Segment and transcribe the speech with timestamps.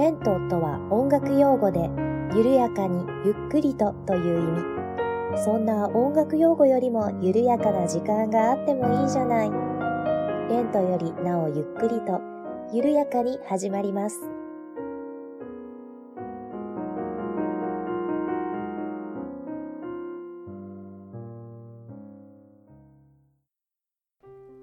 [0.00, 1.90] レントとは音楽用語で、
[2.34, 5.44] 緩やかにゆっくりとという意味。
[5.44, 9.50] そんな音楽用語よりも緩やかな時間があってもいいじゃない。
[10.48, 12.18] レントよりなおゆっくりと、
[12.72, 14.18] 緩やかに始まります。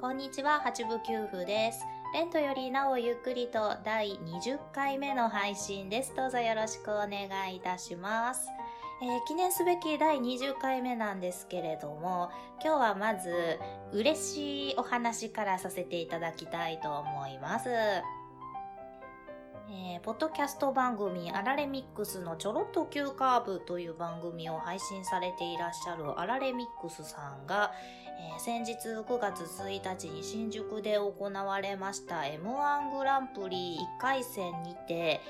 [0.01, 1.96] こんにちは、八部九夫です。
[2.13, 6.13] レントよりなおゆっくりと第20回目の配信です。
[6.15, 8.47] どうぞよろしくお願いいたします。
[9.01, 12.31] えー、記念すべき第20回目なんですけれども、
[12.63, 13.59] 今日はまず
[13.91, 17.69] 嬉しいお話からさせていただきたいと思います。
[19.69, 27.73] えー、ポッドキャスト番組アラレミックスのちょろっと急カーブという番組を配信されていらっしゃるアラレミックスさんが、
[28.35, 35.21] えー、先日9月1日に新宿で行われました M1 グランプリ1回戦にて、え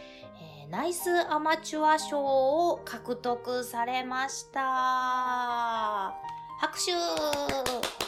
[0.68, 6.14] ー、ナイスアマチュア賞を獲得されました。
[6.60, 8.07] 拍手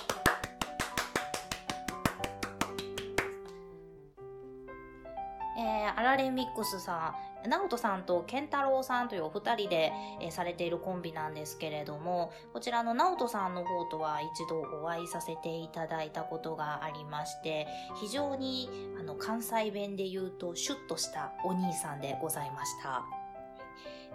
[6.10, 7.14] ラレミックスさ
[7.46, 17.68] ん、ナオトさんとケンタロウさんというお二人で、えー、されているコンビなんですけれども、こちらのナオトさんの方とは一度お会いさせていただいたことがありまして、
[18.02, 23.04] 非常にあの関西弁で言うとシュッとしたお兄さんでございました。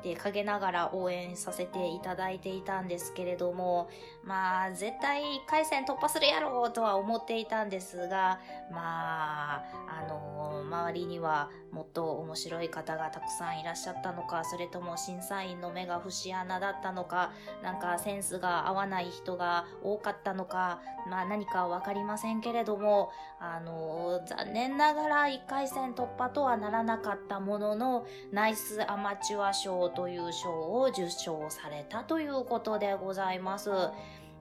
[0.02, 3.88] で、陰ながら応援させていただいていたんですけれども、
[4.26, 9.64] まあ、絶対1回戦突破するやろうとは思っていたんですが、まあ、
[10.02, 20.80] あの、周りにはもっと面白い方がたくさんいらっしゃったのか、それとも審査員の目が節穴だったのか、なんかセンスが合わない人が多かったのか、
[21.10, 33.70] まあ何かわかりませんけれども、あの、残念ながら1回戦突破とはならなかったものの、ナイスアマチュア賞という賞を受賞されたということでございます。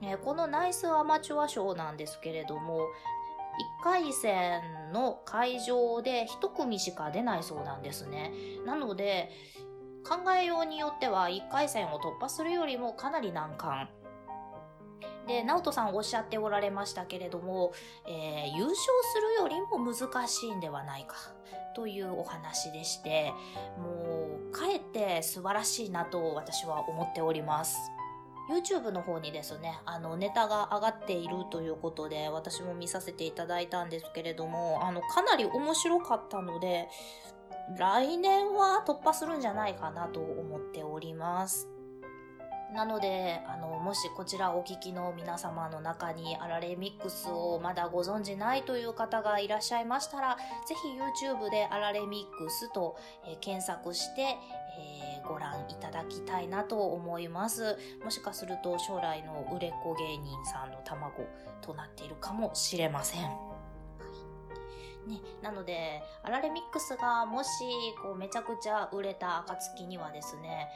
[0.06, 2.88] えこのナイスアマチュア賞なんですけれども、
[3.82, 8.32] 1回戦の会場で1組しか出ないそうなんですね。
[8.66, 9.30] なので、
[10.08, 13.90] 考えようによっては1回戦を突破するよりもかなり難関。
[15.28, 17.74] で、直人さんおっしゃっておられましたけれども、
[18.08, 21.16] えー、優勝するよりも難しいんではないか
[21.76, 23.32] というお話でして、
[23.78, 27.93] もう、かえって素晴らしいなと私は思っております。
[28.50, 36.90] YouTube の方にですね、あの、ネタが上がっているということで、私も見させていただいたんですけれども、あの、かなり面白かったので、
[37.78, 41.73] 来年は突破するんじゃないかなと思っております。
[42.74, 52.98] なので、あの、もしこちらお聞きの皆様の中にアラレミックスをまだご存じないという方がいらっしゃいましたら、ぜひ YouTube でアラレミックスと、
[53.28, 57.78] えー、検索して、えー、ご覧いただきたいなと思います。
[58.04, 61.28] もしかすると将来の売れっ子芸人さんの卵
[61.62, 63.54] となっているかもしれません。
[65.08, 67.50] ね、なので、アラレミックスがもし、
[68.02, 70.70] こう、めちゃくちゃ売れた暁にはですね、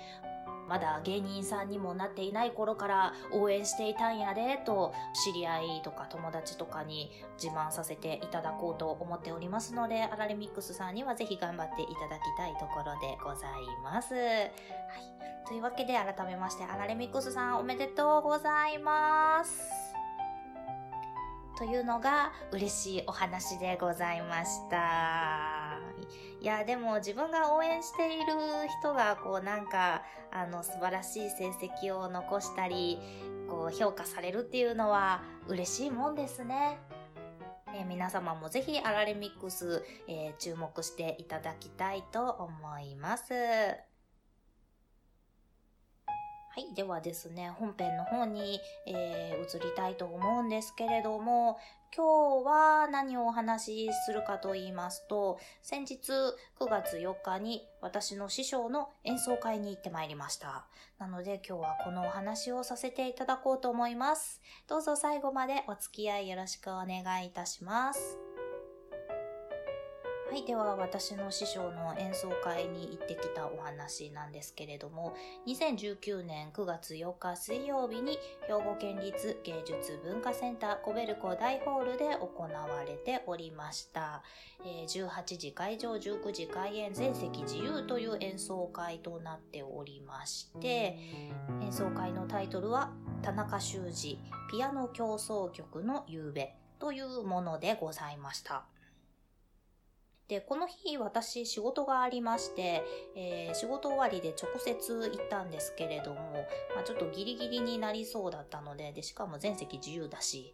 [0.67, 7.11] まだ芸人さんにもなっていない頃から応援していたんやで、と、知り合いとか友達とかに
[7.41, 13.51] 自慢させていただこうと思っておりますので、アラレミックスさんにはぜひ頑張っていただきたいところでござい
[13.83, 14.13] ます。
[14.13, 14.47] はい。
[15.47, 19.87] というわけで改めまして、アラレミックスさんおめでとうございます。
[21.57, 25.56] というのが嬉しいお話でございました。
[26.47, 28.25] や、でも自分が応援している
[28.79, 32.99] 人が、こうなんか、あの、素晴らしい成績を残したり、
[33.47, 36.79] こう評価されるっていうのは嬉しいもんですね。
[37.73, 43.86] えー、皆様もぜひアラレミックス、えー、注目していただきたいと思います。
[46.57, 46.73] はい。
[46.73, 51.59] ではですね、本編の方に、えー、移りたいと思うんですけれども、
[51.95, 55.99] 今日は何をお話しするかと言いますと、先日
[56.59, 60.65] 9月4日に私の師匠の演奏会に行ってまいりました。
[60.97, 64.41] なので今日はこのお話をさせていただこうと思います。
[64.67, 68.26] どうぞ最後までお付き合いよろしくお願いいたします。
[70.29, 75.15] はい、では私の師匠の演奏会に行ってきたお話なんですけれども、
[75.47, 84.21] 2019年9月4日水曜日に兵庫県立芸術文化センターコベルコ大ホールで行われておりました。
[84.65, 90.97] えー、18時会場、19時開演、全席自由という演奏会となっておりまして、
[91.61, 92.91] 演奏会のタイトルは
[93.21, 94.19] 田中修二
[94.51, 98.65] ピアノ競争曲の夕べというものでございました。
[100.27, 102.83] で、この日私仕事がありまして、
[103.15, 106.19] えー、仕事終わりで直接行ったんですけれども、
[106.75, 110.53] まあ、ちょっとギリギリになりそうだったので、で、しかも全席自由だし、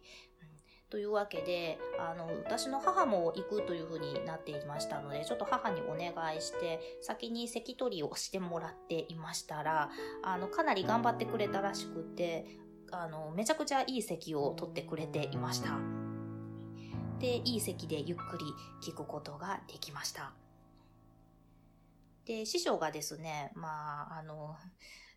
[0.90, 9.90] というわけで、あの、私の母も行くというふうになっていましたので、ちょっと母にお願いして、先に席取りをしてもらっていましたら、
[10.22, 12.46] あの、かなり頑張ってくれたらしくて、
[12.92, 16.03] あの、めちゃくちゃいい席を取ってくれていました。
[17.20, 18.44] で、いい席でゆっくり
[18.82, 20.32] 聞くことができました。
[22.24, 24.56] で、師匠がですね、まあ、あの、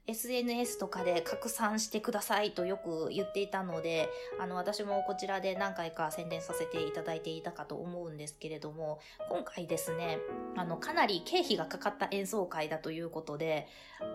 [0.10, 4.08] SNS とかで拡散してくださいとよく言っていたので、
[4.40, 9.00] あの、私もこちらで何回か宣伝させていただいていたかと思うんですけれども、
[9.30, 10.20] 今回ですね、
[10.56, 13.68] あの、かなり経費がかかった演奏会だということで、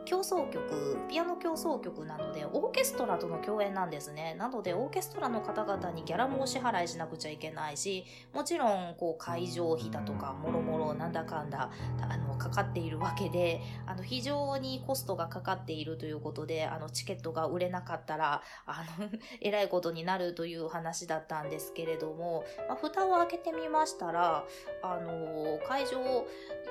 [0.07, 4.35] 競奏曲、ピアノ競争曲なので、オーケストラとの共演なんですね。
[4.39, 19.11] なので、オーケストラの方々にギャラもお支払いしなくちゃいけないし、もちろん、こう、会場費だとか、もろもろなんだかんだ、あの、かかっているわけで、あの、非常にコストがかかっているいるということで、あの、チケットが売れなかったら、あの
[19.43, 24.45] えらいことになるという話だったんですけれども、まあ、蓋を開けてみましたら、
[24.83, 26.27] あの、会場、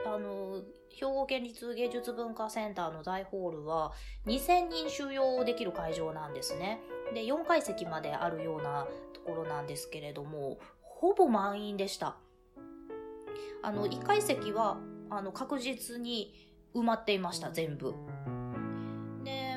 [0.06, 3.94] あの、兵庫県立芸術文化センターの大ホールは
[4.26, 6.82] 2000人収容できる会場なんですね。
[7.14, 12.18] で、4階席まであるようなところなんですけれども、ほぼ満員でした。
[13.64, 14.78] あの、1階席は、
[15.10, 16.34] あの、確実に
[16.74, 17.94] 埋まっていました、全部。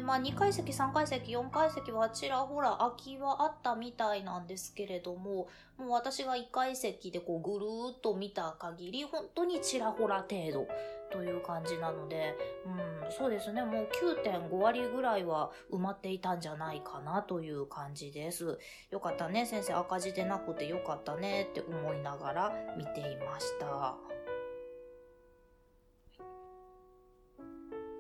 [0.04, 5.48] まあ、2階席、3階席、4階席はちらほら空きはあったみたいなんですけれども、
[5.78, 10.68] もう私が1階席でこうぐるーっと見た限り、本当にちらほら程度
[11.10, 12.36] という感じなので、
[12.66, 13.88] うん、そうですね、もう
[14.24, 18.58] 9.5割ぐらいは埋まっていたんじゃないかなという感じです。
[18.90, 24.13] よかったね、先生赤字でなくてよかったねって思いながら見ていました。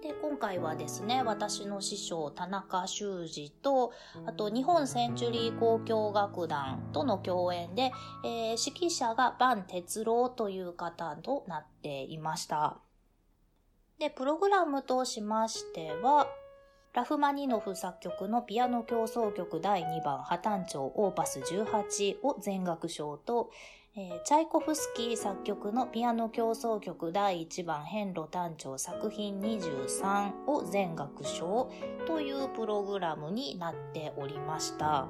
[0.04, 3.90] で、今回はですね、私の師匠、田中修二と、
[4.26, 7.90] あと、日本センチュリー交響楽団との共演で、
[8.22, 12.76] えー、指揮者が万哲郎という方となっていました。
[13.98, 16.28] で、プログラムとしましては、
[16.92, 23.48] ラフマニノフ作曲のピアノ協奏曲第2番破綻調オーパス18を全楽章と、
[23.96, 31.70] えー、チャイコフスキー作曲のピアノ協奏曲第1番遍路単調作品23を全楽章
[32.04, 35.06] というプログラムになっておりました。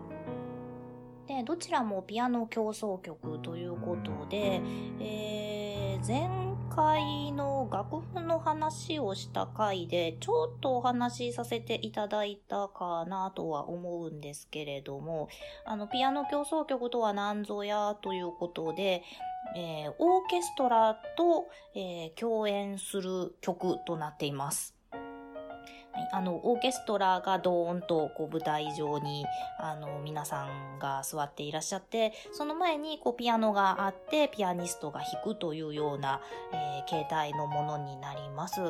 [1.27, 4.61] で、どちらもピアノ協奏曲ということで、
[5.01, 6.44] えー、全
[6.75, 15.29] 回の楽譜の話をした回で、ちょっとお話しさせていただいたかなとは思うんですけれども、
[15.65, 19.05] あの、ピアノ協奏曲とは何ぞやということで、
[19.57, 24.75] えー、オーケストラと、えー、共演する曲となっています。
[26.13, 29.25] あの、オーケストラがドーンとこう舞台上に、
[29.59, 36.21] あの、皆さんが座っていらっしゃって、その前にこうピアノがあって、ピアニストが弾くというような、
[36.53, 38.61] えー、形態のものになります。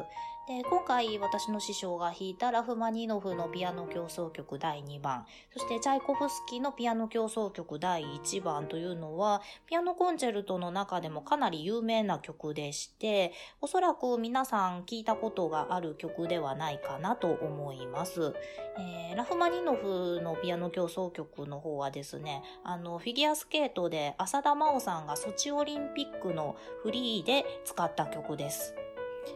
[0.47, 5.25] で、今回私の師匠が弾いたラフマニノフのピアノ協奏曲第2番、
[5.55, 13.33] そしてチャイコフスキーのピアノ協奏曲第1番というのは、ピアノコンチェルトの中でもかなり有名な曲でして、
[13.63, 18.35] おそらく皆さん聞いたことがある曲ではないかなと思います。
[18.77, 28.75] えー、ラフマニノフのピアノ協奏曲の方はですね、あの、フィギュアスケートで浅田真央さんがソチオリンピックのフリーで使った曲です。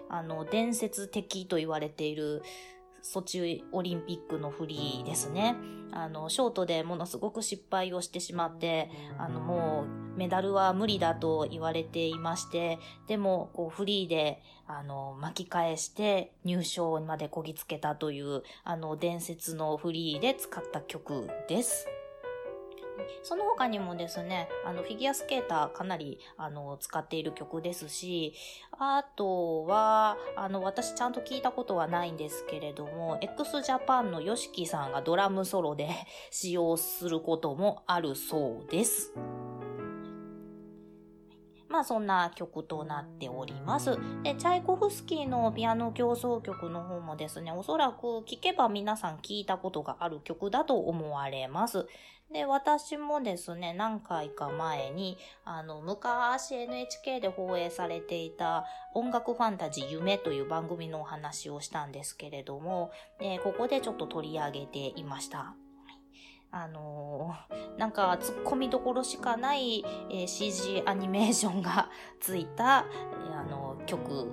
[0.08, 2.42] あの、伝説的と言われている
[3.02, 5.56] ソチオリンピックのフリーですね。
[5.92, 21.86] あの、ショートでものすごく失敗をしてしまって、あの、もうメダルは無理だと言われていまして、でも、こう、フリーで、あの、巻き返して入賞までこぎつけたという、あの、伝説のフリーで使った曲です。
[23.22, 28.34] その他にもですね、あの、フィギュアスケーターかなり、あの、使っている曲ですし、
[28.72, 35.88] あとは、あの、私ちゃんと聞いたことはないんですけれども、x ジャパンの YOSHIKI さんがドラムソロで
[36.30, 39.12] 使用することもあるそうです。
[41.68, 43.98] まあそんな曲となっております。
[44.22, 51.86] で、チャイコフスキーのピアノ競争曲の方もですね、おそらく聴けば皆さん聞いたことがある曲だと思われます。
[52.32, 65.54] で、私もですね、何回か前に、あの、昔 NHK で放映されていた音楽ファンタジー夢という番組のお話をしたんですけれども、え、ここでちょっと取り上げていました。
[66.50, 72.86] あのー、なんか突っ込みどころしかない、えー、CG アニメーションがついた、
[73.28, 74.30] えー、あの曲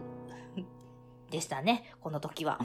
[1.29, 2.59] でしたね、この時は。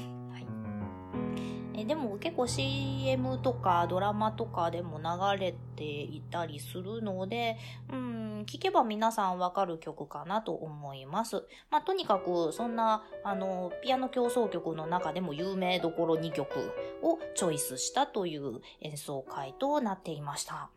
[1.81, 7.57] えでも結構 CM とかドラマとかでも流れていたりするので、
[7.91, 11.45] うん、聞けば皆さんわかる曲かなと思います。
[11.71, 16.73] まあ、とにかくそんな、あの、ピアノ競争曲の中でも有名どころ2曲
[17.03, 20.71] をチョイスしたという演奏会となっていました。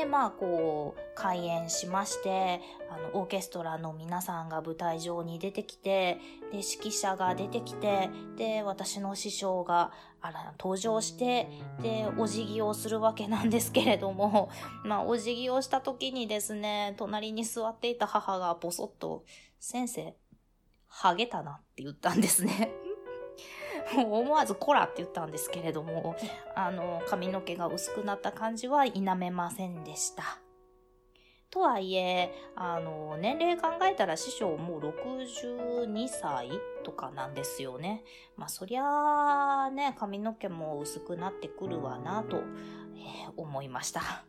[0.00, 6.18] で、まあ、こう、開演しまして、あの、オーケストラの皆さんが舞台上に出てきて、
[6.50, 9.92] で、指揮者が出てきて、で、私の師匠が、
[10.22, 11.48] あら、登場して、
[11.82, 14.48] で、お辞儀をするわけなんですけれども、
[14.84, 19.26] まあ、お辞儀をした時にですね、隣に座っていた母がボソッと、
[19.58, 20.16] 先生、
[20.88, 22.72] ハゲたなって言ったんですね。
[23.96, 26.16] 思わずコラって言ったんですけれども、
[26.54, 30.40] あの、髪の毛が薄くなった感じは否めませんでした。
[31.50, 36.48] とはいえ、あの、年齢考えたら師匠もう62歳
[36.84, 38.04] とかなんですよね。
[38.36, 44.24] まあそりゃあね、髪の毛も薄くなってくるわなと、えー、思いました。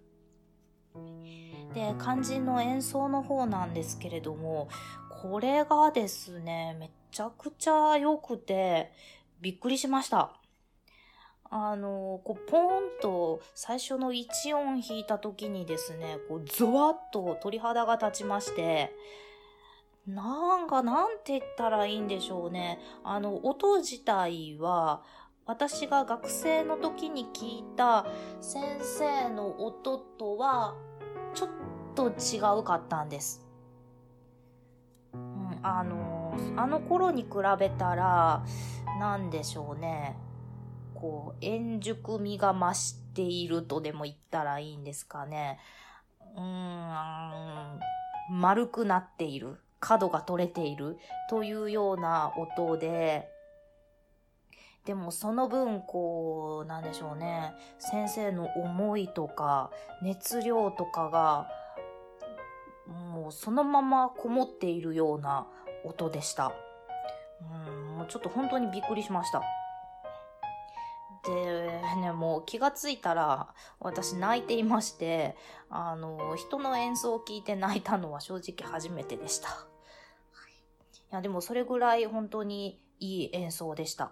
[1.75, 4.67] で、肝心の演奏の方なんですけれども、
[5.21, 8.91] これがですね、めちゃくちゃ良くて、
[9.41, 10.33] びっくりしました。
[11.49, 12.67] あの、こう、ポーン
[13.01, 18.95] と最初の1音弾いた時にですね、こう、ゾワッと鳥肌が立ちまして、
[20.07, 22.79] なんか、なんて言ったらいいんでしょうね。
[23.03, 25.03] あの、音自体は、
[25.45, 28.05] 私が学生の時に聞いた
[28.39, 30.75] 先生の音とは、
[31.33, 31.49] ちょっ
[31.95, 33.45] と違うかったんです。
[35.13, 37.29] うん、あの、あの頃に比
[37.59, 38.45] べたら、
[39.01, 40.15] なんでしょうね。
[40.93, 45.57] こう、円熟味が増しているとでも言ったらいいんですかね。
[46.35, 47.79] うーん、
[48.29, 49.57] 丸くなっている。
[49.79, 50.99] 角が取れている
[51.31, 53.27] というような音で、
[54.85, 57.53] でもその分、こう、なんでしょうね。
[57.79, 59.71] 先生の思いとか、
[60.03, 61.49] 熱量とかが、
[62.87, 65.47] もうそのままこもっているような
[65.83, 66.51] 音でした。
[68.11, 69.41] ちょっと本当にびっくりしました。
[71.23, 75.37] で、ね、もう気がついたら私泣いていまして、
[75.69, 79.47] あの、人の演奏を聞いて泣いたのは正直初めてでした。
[79.49, 79.51] い
[81.11, 84.11] や、でもそれぐらい本当にいい演奏でした。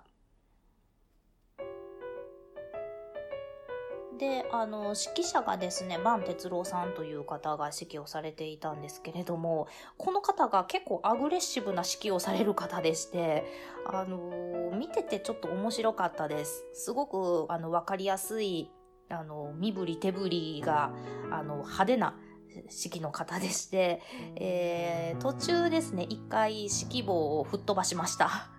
[4.19, 13.45] で、あの、指揮者がですね、万哲郎さんという方が指揮をされていたんですけれども、この方が結構アグレッシブな指揮をされる方でして、
[13.85, 16.65] あの、見ててちょっと面白かったです。
[16.73, 18.69] すごく、あの、わかりやすい、
[19.09, 20.91] あの、身振り手振りが、
[21.31, 22.15] あの、派手な、
[22.49, 24.01] 指揮の方でして、
[24.35, 28.59] えー、途中ですね、一回指揮棒を吹っ飛ばしました。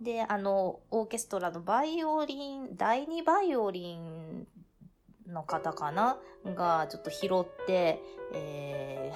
[0.00, 4.46] で、あの、オーケストラのバイオリン、第2バイオリン
[5.26, 6.18] の方かな？
[6.44, 8.00] が、ちょっと拾って、
[8.32, 9.12] え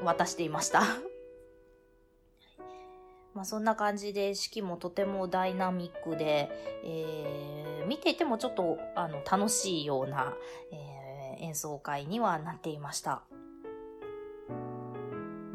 [0.00, 0.82] ー、渡していました。
[3.34, 6.48] まあそんな感じで式もとてもダイナミックで、
[6.84, 10.34] えー、見ていてもちょっとあの楽しいような、
[10.72, 13.22] えー、演奏会にはなっていました。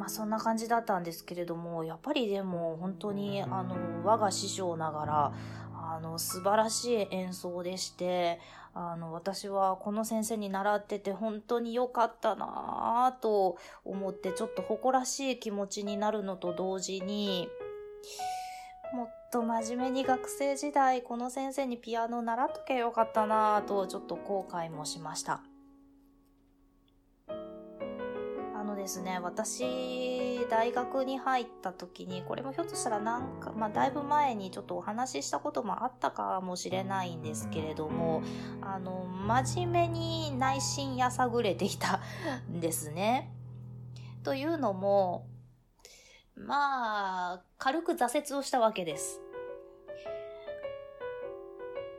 [0.04, 5.34] まあそんな感じだったんですけれども、やっぱりでも本当にあの我が師匠ながら、
[5.74, 8.42] あの素晴らしい演奏でして、
[8.74, 17.48] あの私はこの先生に習ってて本当に良かったなぁと思ってちょっと誇らしい気持ちになるのと同時に、
[18.94, 25.44] もっと真面目に学生時代この先生にピアノ習っとけよかったなぁとちょっと後悔もしました。
[28.84, 38.22] ですね、私、大学に入った時に、これもひょっとしたらなんか、まあ、だいぶ前にちょっとお話ししたこともあったかもしれないんですけれども、
[38.62, 42.02] あの、真面目に内心やさぐれていた
[42.52, 43.34] んですね。
[44.24, 45.28] というのも、
[46.36, 49.23] まあ、軽く挫折をしたわけです。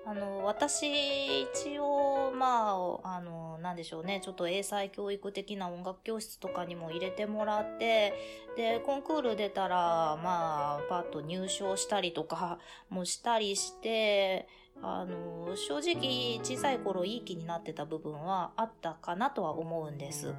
[0.07, 8.13] あの、私、一応、まあ、あの、なんでしょうね、ちょっと英才教育的な音楽教室とかにも入れてもらって、
[8.55, 9.77] で、コンクール出たら、
[10.23, 12.59] まあ、パッと入賞したりとか
[12.91, 14.47] もしたりして、
[14.83, 20.35] あの、正直、小さい頃いい気になってた部分はあったかなとは思うんです。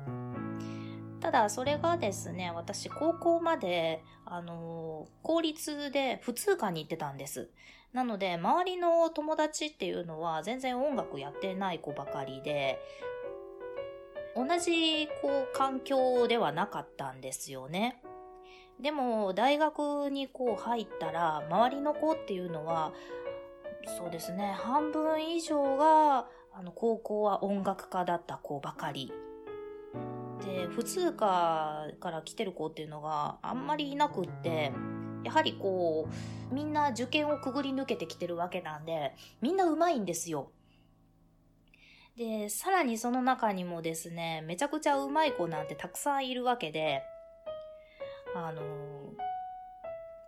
[1.21, 7.49] ただ、それがですね、私、高校まで、あの、公立で普通科に行ってたんです。
[7.95, 12.77] なので、周りの友達っていうのは全然音楽やってない子ばかりで、
[14.35, 18.01] 同じこう環境ではなかったんですよね。
[18.81, 22.91] でも大学にこう入ったら周りの子っていうのは
[23.97, 29.13] そうですね半分以上があの高校は音楽科だった子ばかり
[30.45, 34.73] で普通科から来てる子っていうのがあんまりいなくって
[35.25, 36.07] やはりこ
[36.51, 40.51] うみんな受験をくぐり抜けてきてるわけなんでみんなうまいんですよ。
[42.17, 47.03] で、さらにその中にもですね、めちゃくちゃうまい子なんてたくさんいるわけで、
[48.33, 48.61] あの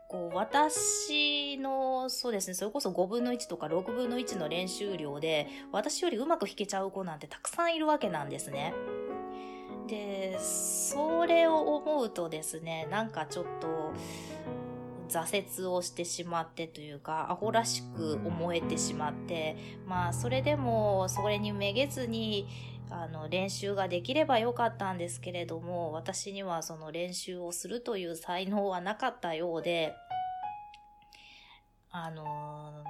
[0.09, 8.73] こう、私の、そうですね、それこそ5分の1とか6分の1の練習量で、私よりうまく弾けちゃう子なんてたくさんいるわけなんですね。
[9.87, 13.93] で、それを思うとですね、なんかちょっと、
[15.07, 22.47] 挫折をしてしまってというか、アホらしく思えてしまって、まあ、それでも、それにめげずに、
[22.89, 29.95] あの、練習ができればよかったんですけれども、私にはその練習をするという才能はなかったようで、
[31.91, 32.83] あの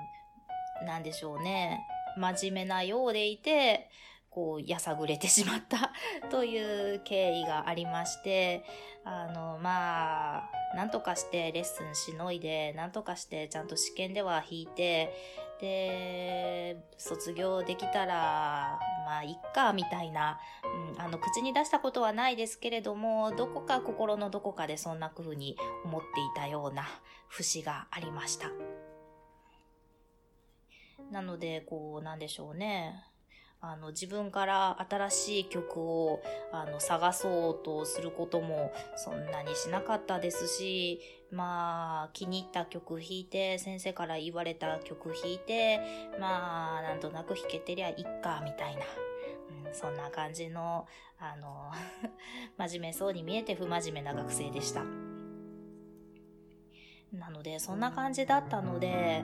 [0.83, 1.79] ー、なんでしょうね。
[2.17, 3.89] 真面目なようでいて、
[4.37, 5.91] こう、やさぐれてしまった
[6.29, 8.63] という経緯がありまして、
[9.03, 15.11] あの、まあ、なんとかしてレッスンしのいで、なんとかしてちゃんと試験では弾いて、
[15.59, 20.39] で、卒業できたら、まあ、いっか、みたいな、
[20.93, 26.85] うん、あの、口に出したことはないですけれども、どこか心のどこかでそんな風に思っていたような
[27.27, 28.51] 節がありました。
[31.09, 33.03] なので、こう、なんでしょうね。
[33.59, 36.21] あの、自分から新しい曲を、
[36.51, 40.99] あの、探そうとすることもそんなにしなかったですし、
[41.31, 45.79] まあ、気に入った曲弾いて、先生から言われた曲弾いて、
[46.19, 48.83] まあ、なんとなく弾けてりゃいっか、みたいな。
[49.65, 50.87] うん、そんな感じの、
[51.19, 51.71] あの
[52.57, 54.83] 真面目そうに見えて不真面目な学生でした。
[57.13, 59.23] なので、そんな感じだったので、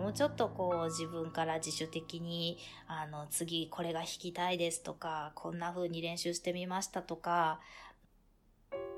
[0.00, 7.60] もうちょっとこう自分から自主的に、あの、次これが弾きたいですとか、こんな風に練習してみましたとか、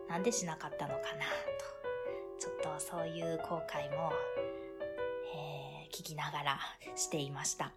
[0.09, 1.11] なんでしなかったのかなと、
[2.39, 4.13] ちょっとそういう後悔も、
[5.35, 6.59] えー、聞きながら
[6.95, 7.73] していました。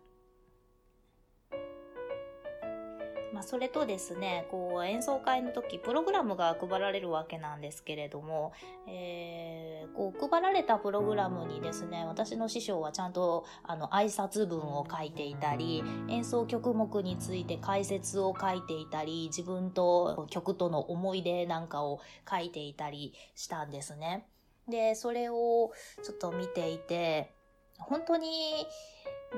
[3.36, 8.54] まあ、それとですね、こう演奏会の時、プログラムが配られるわけなんですけれども、
[8.88, 24.30] えー、こう配られたプログラムにですね、私の師匠はちゃんとあの挨拶文を書いていたり、演奏曲目について解説を書いていたり、自分と曲との思い出なんかを書いていたりしたんですね。
[24.70, 27.34] で、それをちょっと見ていて、
[27.80, 28.66] 本当に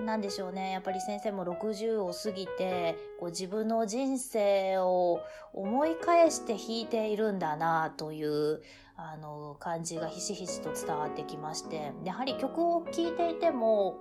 [0.06, 0.72] なんでしょうね。
[0.72, 5.22] やっぱり先生も60を過ぎて、こう自分の人生を
[5.54, 8.62] 思い返して弾いているんだなという、
[8.96, 13.98] あの、感じがひしひしと伝わってきまして、やはり曲を聴いていても、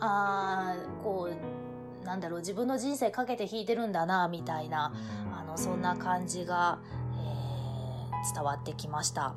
[0.00, 4.92] ああ、こう、なんだろう、自分の人生かけて弾いてるんだな、みたいな、
[5.32, 6.78] あの、そんな感じが、
[7.16, 9.34] えー、伝わってきました。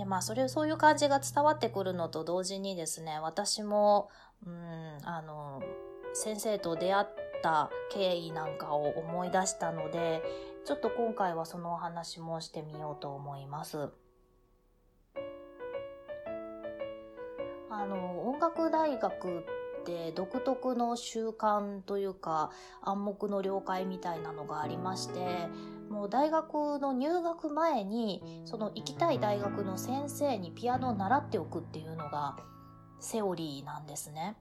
[0.00, 4.08] で、まあ、それ、そういう感じが伝わってくるのと同時にですね、私も、
[4.46, 5.62] うん、あの、
[6.14, 7.06] 先生と出会っ
[7.42, 10.22] た経緯なんかを思い出したので、
[10.64, 13.90] ちょっと今回はそのお話もしてみようと思います。
[17.68, 19.40] あの、音楽大学
[19.80, 22.50] って独特の習慣というか
[22.82, 25.48] 暗黙の了解みたいなのがありまして
[25.90, 32.38] もう大学の入学前にその行きたい大学の先生にピアノを習っておくっていうのが
[33.00, 34.36] セオリーなんですね。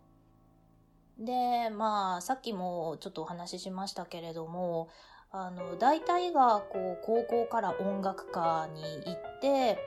[1.17, 4.89] で、まあ、さっきもちょっとお話ししましたけれども、
[5.31, 9.77] あの、大体がこう、高校から音楽科に行って、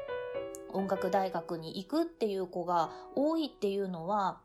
[0.73, 4.41] 音楽大学に行くっていう子が多いっていうのは、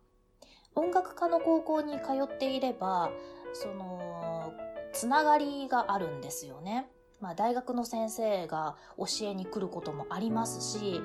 [0.76, 3.12] 音楽科の高校に通っていれば、
[3.54, 4.54] その、
[4.94, 6.90] つながりがあるんですよね。
[7.20, 11.02] まあ、大学の先生が教えに来ることもありますし、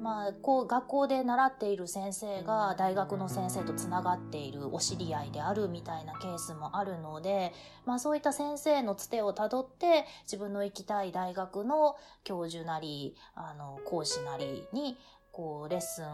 [0.00, 7.52] まあ、こう、学校で習っている先生が大学の先生とつながっているお知り合いであるみたいなケースもあるので、
[7.86, 14.98] まあ、そういった先生のつてをたどって、自分の行きたい大学の教授なり、あの、講師なりに、
[15.32, 16.06] こう、レッスン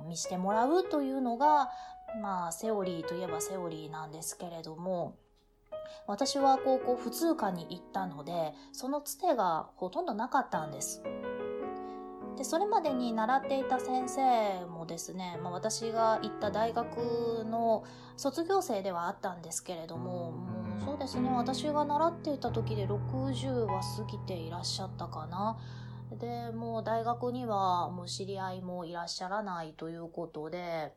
[0.00, 1.70] を見してもらうというのが、
[2.20, 5.16] まあ、セオリーといえばセオリーなんですけれども、
[6.06, 11.02] 私は高校普通科に行ったので、そのつてがほとんどなかったんです。
[12.36, 17.84] でそれまでに習っていた先生もですね、まあ、私が行った大学の
[18.16, 25.56] 卒業生ではあったんですけれどももうそうですね私が習っていた時で60は過ぎていらっしゃったかな。
[26.20, 30.92] でもう大学にはもう知り合いもいらっしゃらないということで、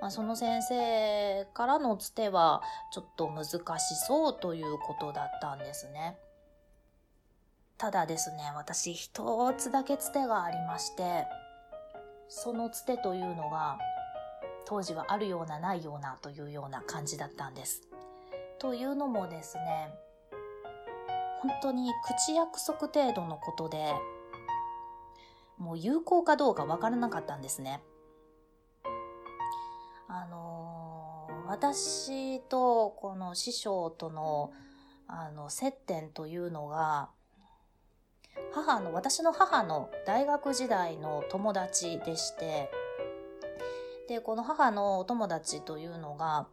[0.00, 3.44] まあ、その先生からのつてはちょっと難
[3.78, 6.18] しそうということだったんですね。
[7.76, 11.26] ただですね、私一つだけつてがありまして、
[12.28, 13.78] そのつてというのが
[14.66, 17.82] 当時はあるようなないようなというような感じだったんです。
[18.58, 19.94] というのもですね、
[21.40, 23.94] 本当に口約束程度のことで、
[25.56, 27.80] もう有効かどうかわからなかったんですね。
[31.50, 34.52] 私とこの師匠との
[35.08, 37.10] あの接点というのが、
[38.52, 42.70] 母の、私の母の大学時代の友達でして、
[44.06, 46.46] で、この母のお友達というのが、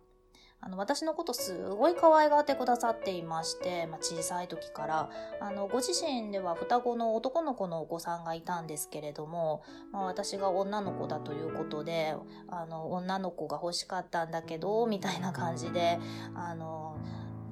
[0.60, 12.16] あの、私のことすごい可愛がってくださっていまして、まあ、小さい時から、あの、ご自身では双子の男の子のお子さんがいたんですけれども、まあ、私が女の子だということで、
[12.48, 16.00] あの、女の子が欲しかったんだけど、みたいな感じで、
[16.36, 16.98] あの、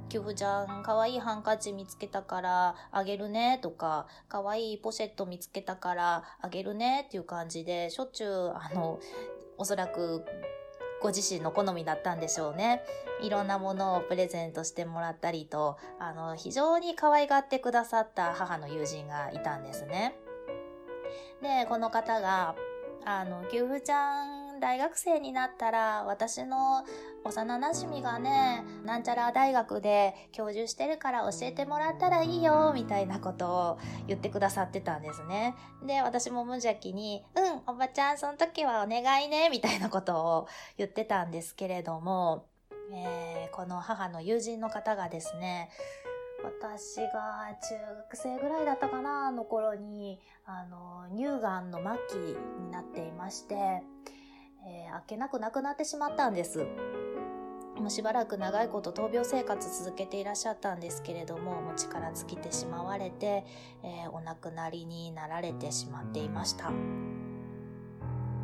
[0.09, 8.99] キュフちゃん、かわいいハンカチ見つけたからあげるねとか、かわいいポシェット見つけたからあげるねっていう感じで、しょっちゅう、あの、
[9.57, 10.25] おそらく
[11.05, 12.81] ご自身の好みだったんでしょうね。
[13.21, 20.15] いろんなものをプレゼントしてもらったりと、あの、非常に可愛がってくださった母の友人がいたんですね。
[21.43, 22.55] で、この方が、
[23.05, 26.85] あの、キューフちゃん大学生になったら私の
[27.23, 35.55] 幼馴染がね、なんちゃら大学で教授してるから教えてもらったらいいよ、みたいなことを言ってくださってたんですね。
[35.85, 42.47] で、私も無邪気に、うん、おばちゃんその時はお願いね、みたいなことを言ってたんですけれども、
[42.91, 45.69] えー、この母の友人の方がですね、
[46.43, 47.75] 私が中
[48.11, 53.81] 学生ぐらいだったかな、の頃に、あの、乳がんの末期になっていまして、
[54.65, 56.65] えー、開けなくなくなってしまったんです。
[57.77, 63.45] もうしばらく長いこと闘病生活続けていらっしゃったんですけれども、もう力尽きてしまわれて、
[63.83, 66.71] えー、お亡くなりになられてしまっていました。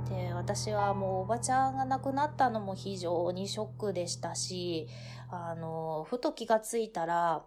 [0.09, 4.89] で、私はもうおばちゃんが亡くなったのも非常にショックでしたし、
[5.29, 7.45] あの、ふと気がついたら、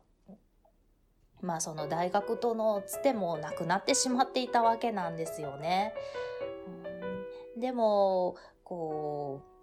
[1.43, 5.93] まあその大学とのつてもなくなってしまっていたわけなんですよね。
[7.59, 9.55] でも、こう、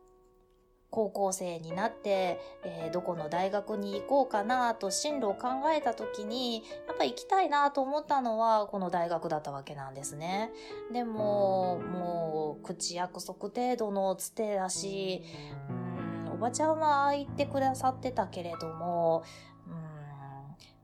[0.92, 10.52] 高校生になって、えー、どこの大学に行こうかなと進路を考えた時に、やっぱ行きたいなと思ったのはこの大学だったわけなんですね。
[10.92, 15.24] でも、もう、口約束程度のつてだし、
[15.70, 19.24] うん、おばちゃんは言ってくださってたけれども、
[19.68, 19.74] うん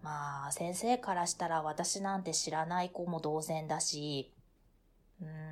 [0.01, 4.31] まあ、先生からしたら私なんて知らない子も同然だし、
[5.21, 5.46] うん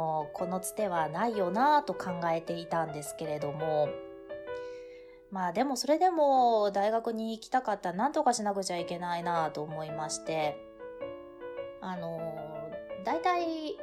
[0.00, 3.88] もこのつてはないよなぁと考えていたんですけれども、
[5.30, 10.56] まあでもそれでも大学に行きたかったら何とかしなくちゃいけないなと思いまして、
[11.82, 12.20] あの、
[13.04, 13.76] 大体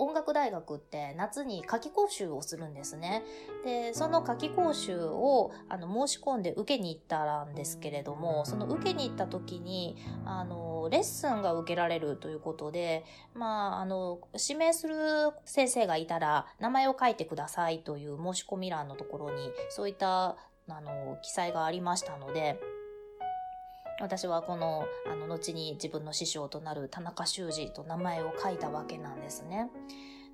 [0.00, 3.22] 音楽大学って夏に夏期講習をするんですね。
[3.64, 14.96] で、その夏期講習をあの申し込んで受けに行ったんですけれども、その受けに行った時に、あの、レッスンが受けられるということで、まあ、あの、指名する
[15.44, 20.36] 先生がいたら名前を書いてくださいという申し込み欄のところに、そういった
[20.68, 22.58] あの、記載がありましたので、
[24.00, 29.70] 私はこの、あの、後に自分の師匠となる田中修二と名前を書いたわけなんですね。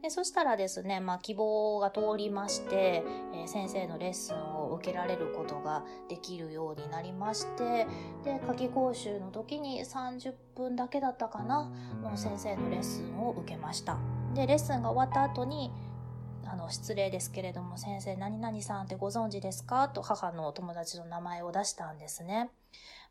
[0.03, 3.03] でそしたらですね、まあ、希望が通りまして、
[3.33, 7.87] えー、先生のレッスンを受けられることができるようになりまして、
[8.23, 11.71] で、夏期講習の時に30分だけだったかな、
[12.03, 13.99] の先生のレッスンを受けました。
[14.35, 15.73] で、レッスンが終わった後に、
[16.45, 19.89] あの、失礼ですけれども、先生、何々さんってご存知ですか？
[19.89, 22.51] と母の友達の名前を出したんですね。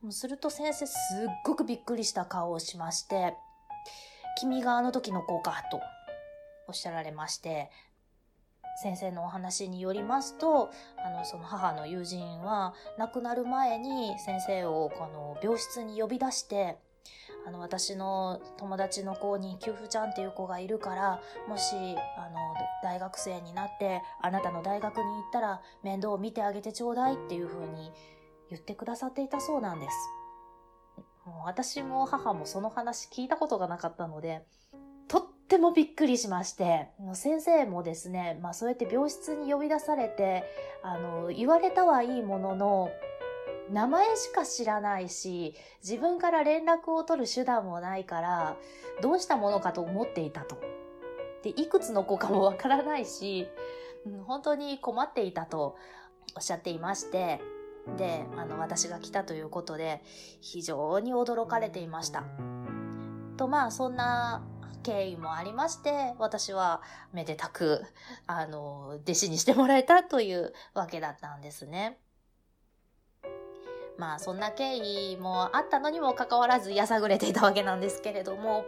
[0.02, 3.36] もうすると先生すっごくびっくりした顔をしまして、
[4.38, 5.80] 君があの時の子か、と
[6.68, 7.72] おっしゃられまして、
[8.82, 16.78] 先生のお話によりますと、あの、その母の友人は亡くなる前に先生をこの病室に呼び出して、
[17.48, 21.76] あの、私の友達の子に給付ちゃんっていう子がいるから、もし、
[22.18, 22.54] あの、
[22.84, 27.92] 大学生になって、あなたの大学に行ったら面倒を見てあげてちょうだいっていうふうに
[28.50, 29.96] 言ってくださっていたそうなんです。
[31.26, 34.46] もう私も母もその話聞いたことがなかったので、
[35.08, 40.44] とってもびっくりしまして、先生もですね、まあそうやって病室に呼び出されて、
[40.84, 42.90] あの、言われたはいいものの、
[43.72, 48.58] 名前しか知らないし、自分から連絡を取る手段もないから、
[49.02, 50.58] どうしたものかと思っていたと。
[51.42, 53.48] で、いくつの子かもわからないし、
[54.28, 55.76] 本当に困っていたと
[56.36, 57.42] おっしゃっていまして、
[57.98, 60.02] で、あの、私が来たということで、
[60.42, 62.24] 非常に驚かれていました。
[63.38, 64.44] と、まあ、そんな
[64.84, 66.82] 経緯もありまして、私は
[67.14, 67.84] めでたく、
[68.28, 72.00] あの、弟子にしてもらえたというわけだったんですね。
[73.98, 78.66] まあ、そんな経緯もあったのにもかかわらず、やさぐれていたわけなんですけれども、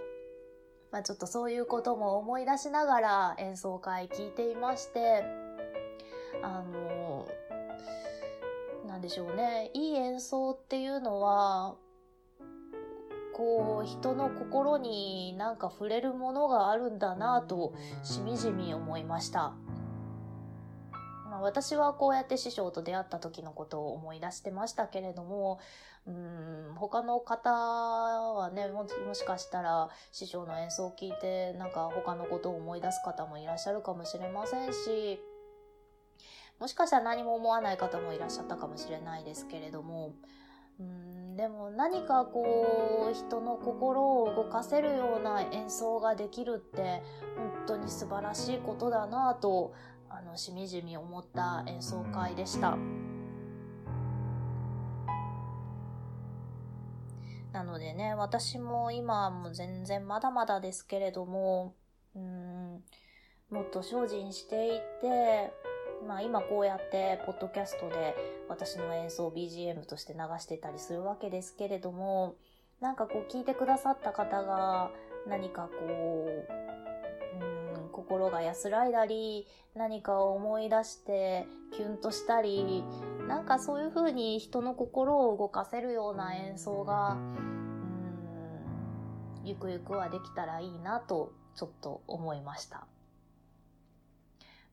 [0.92, 5.24] まあ、ちょっとそういうことも思い出しながら演奏会聞いていまして、
[6.42, 7.28] あの、
[8.98, 9.70] なんでしょうね。
[9.76, 11.76] いい演奏っていうのは、
[13.36, 19.54] こう、人の心になんか触れるものがあるんだなと、しみじみ思いました。
[21.30, 25.60] まあ、私はこうやって師匠と出会った時のことを思い出してましたけれども、
[26.08, 35.20] うん、他の方はねも、もしかしたら師匠の演奏を聞いて、なんか他のことを思い出す方もいらっしゃるかもしれませんし、
[36.60, 40.14] もしかしたら何も思わない方もいらっしゃったかもしれないですけれども、
[40.80, 47.04] うんでも何かこう人の心を動かせるような演奏ができるって
[47.38, 49.74] 本当に素晴らしいことだなと
[50.10, 52.78] あのしみじみ思った演奏会でした。
[57.54, 61.74] なのでね、私も今も全然まだまだですけれども、
[62.16, 62.84] うん、
[63.50, 65.52] もっと精進していって、
[66.08, 68.16] まあ今こうやってポッドキャストで
[68.48, 72.36] 私の演奏 BGM として流してたりするわけですけれども、
[72.80, 74.90] なんかこう聞いてくださった方が
[75.28, 75.84] 何かこう、
[77.76, 82.86] うん、心が安らいだり、何かを思い出してキュンとしたり、
[83.28, 87.18] なんかそういう風に人の心を動かせるような演奏が、う
[89.44, 92.88] ん、ゆくゆくはできたらいいなとちょっと思いました。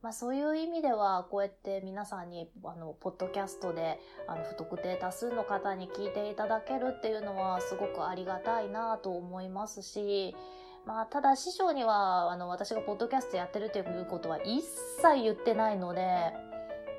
[0.04, 10.36] まあそういう意味では、こうやって皆さんに、あの、ポッドキャストで、あの、不特定多数の方に聞いていただけるっていうのは、すごくありがたいなと思いますし、
[10.84, 14.60] まあ、ただ師匠には、あの、私がポッドキャストやってるということは一
[15.00, 16.34] 切言ってないので、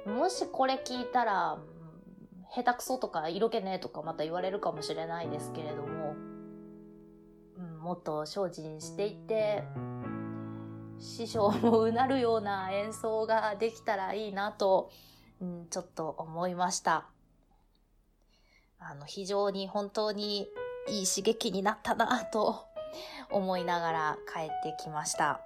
[0.07, 1.59] もしこれ聞いたら、
[2.55, 6.15] 下手くそとか色気ねとかまた言われるかもしれないですけれども、
[7.59, 9.63] うん、もっと精進していって、
[10.99, 14.91] 師匠もうなるような演奏ができたらいいなと、
[15.41, 17.05] うん、ちょっと思いました。
[18.79, 20.47] あの、非常に本当に
[20.87, 22.65] いい刺激になったなと
[23.31, 25.41] 思いながら帰ってきました。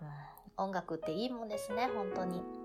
[0.00, 2.59] うん、音楽っていいもんですね、本当に。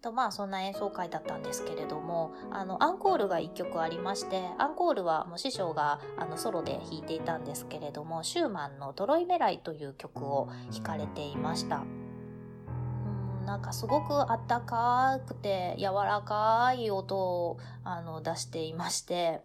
[0.00, 11.78] とまあそんな演奏会だったんですけれどもあのアンコールが1曲ありましてアンコールはもう師匠があのソロで弾いていたんですけれどもシューマンの「トロイメライ」という曲を弾かれていました。
[11.78, 12.10] うん
[13.50, 19.42] なんかすごくあったかくて柔らかい音をあの出していまして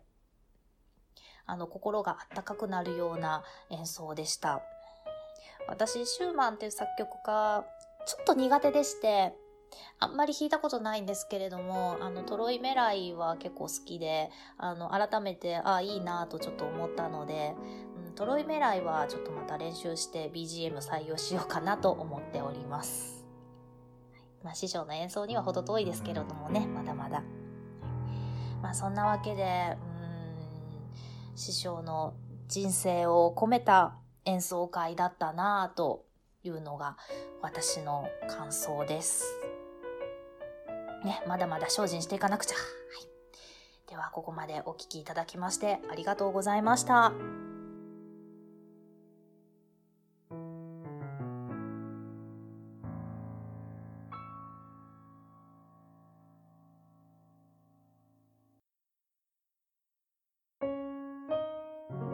[1.47, 4.61] あの心があったかくなるような演奏でした。
[5.67, 7.65] 私シューマンっていう作曲家
[8.05, 9.33] ちょっと苦手でして
[9.99, 17.55] あんまり弾いたことないんですけれども、あの、トロイメライは結構好きで、あの、改めて、ああ、いいなとちょっと思ったので、
[18.07, 23.25] うん、トロイメライはちょっとまた練習して BGM 採用しようかなと思っております。
[24.43, 27.23] まあ、師匠の演奏には程遠いですけれどもね、まだまだ。
[28.61, 29.77] まあ、そんなわけで、
[31.31, 32.13] うん、師匠の
[32.47, 36.05] 人生を込めた演奏会だったなぁと
[36.43, 36.97] いうのが
[37.41, 39.25] 私の感想です。
[41.05, 42.55] ね、まだまだ精進していかなくちゃ。
[42.55, 43.87] はい。
[43.89, 47.13] では、ここまでお聴きいただきましてありがとうございました。